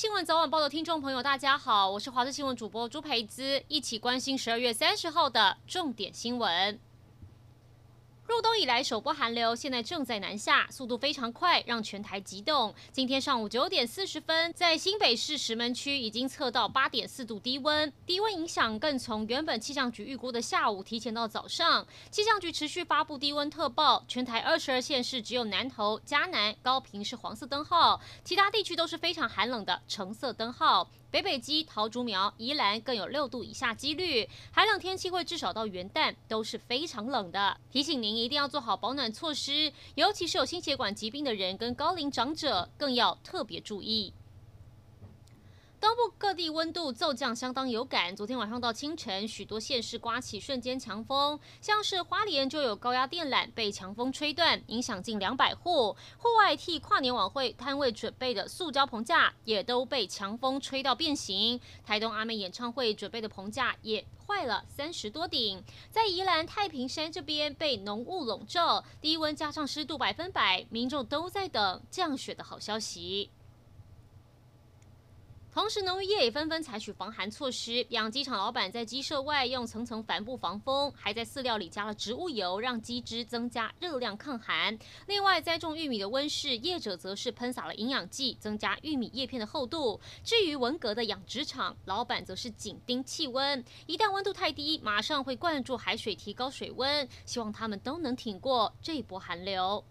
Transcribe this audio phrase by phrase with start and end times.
[0.00, 6.80] 新闻早晚报的听众朋友，大家好，我是华视新闻主播朱培姿，一起关心十二月三十号的重点新闻。
[8.30, 12.72] 入冬以来首波寒流现在正在南下，速度非常快，让全台急冻。
[12.92, 21.84] 今天上午九点四十分，在新北市石门区已经测到八点四度低温，低温影响更从原本气象局预估的下午提前到早上。
[22.12, 30.88] 气象局持续发布低温特报，全台二十二县市只有南投、嘉南、高平是黄色灯号，其他地区都是非常寒冷的橙色灯号。
[31.10, 37.56] 北北基、桃竹苗、宜兰更有六度以下几率，寒冷天气会至少到元旦都是非常冷的。
[37.70, 44.12] 提醒您一定要做好保暖措施，尤其是有心血管疾病的人跟高龄长者，更要特别注意。
[45.80, 55.96] 东部各地温度骤降相当有感，昨天晚上到清晨，许多县市刮起瞬间强风，像是花莲就有高压电缆被强风吹断，影响近两百户。
[56.18, 61.58] 户外替跨年晚会摊位准备的塑胶棚架也都被强风吹到变形。
[61.82, 65.64] 台东阿妹演唱会准备的棚架也坏了三十多顶。
[65.90, 73.30] 在宜兰太平山这边被浓雾笼罩，低温加上湿度百分百，民众都在等降雪的好消息。
[75.60, 77.86] 同时，农渔业也纷纷采取防寒措施。
[77.90, 84.78] 养鸡场老板在鸡舍外用层层帆布防风，还在饲料里加了植物油，让鸡只增加热量抗寒。
[85.06, 90.00] 另外，栽种玉米的温室业者则是喷洒了营养剂，增加玉米叶片的厚度。
[90.24, 99.84] 至于文革的养殖场，老板则是紧盯气温，一旦温度太低，马上会灌注海水提高水温，希望他们都能挺过这一波寒流。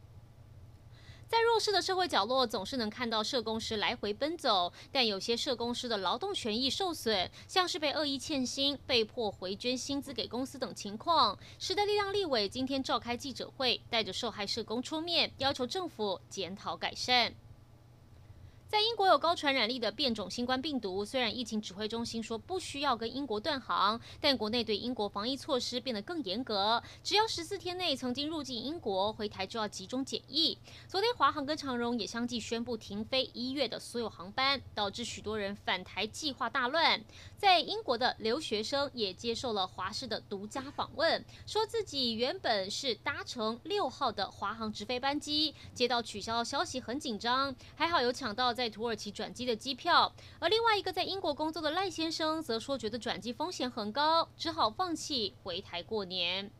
[1.30, 11.38] 在弱势的社会角落，总是能看到社工师来回奔走，但有些社工师的劳动权益受损，像是被恶意欠薪、被迫回捐薪资给公司等情况。
[11.60, 17.32] 时代力量立委今天召开记者会，带着受害社工出面，要求政府检讨改善。
[18.70, 30.56] 在英国有高传染力的变种新冠病毒，虽然疫情指挥中心说不需要跟英国断航，但国内对英国防疫措施变得更严格，只要十四天内曾经入境英国，回台就要集中检疫。
[30.88, 37.04] 昨天华航跟长荣也相继宣布停飞一月的所有航班，导致许多人返台计划大乱。
[37.40, 48.54] 在英国的留学生也接受了华视的独家访问，说自己原本是搭乘六号的华航直飞班机，接到取消消息很紧张，还好有抢到。
[48.60, 56.52] 在土耳其转机的机票，而另外一个在英国工作的赖先生则说，觉得转机风险很高，只好放弃回台过年。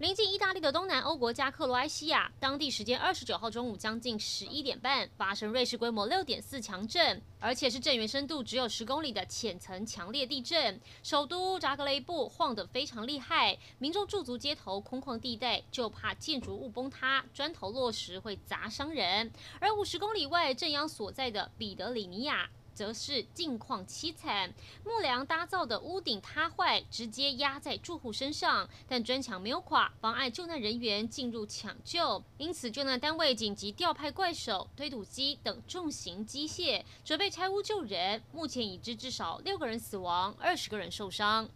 [0.00, 19.30] 临近意大利的东南欧国家克罗埃西亚，当地时间二十九号中午将近十一点半发生瑞士规模六点四强震，而且是震源深度只有十公里的浅层强烈地震，首都扎格雷布晃得非常厉害，民众驻足街头空旷地带，就怕建筑物崩塌，砖头落石会砸伤人。
[19.60, 22.48] 而五十公里外震央所在的彼得里尼亚。
[22.74, 24.52] 则是境况凄惨，
[24.84, 32.22] 木梁搭造的屋顶塌坏，直接压在住户身上，但砖墙没有垮，妨碍救难人员进入抢救。
[32.38, 38.22] 因此，救难单位紧急调派怪手、推土机等重型机械，准备拆屋救人。
[38.32, 41.48] 目前已知至少六个人死亡，二十个人受伤。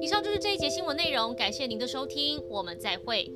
[0.00, 3.32] 以上就是这一节新闻内容，感谢您的收听，我们再会。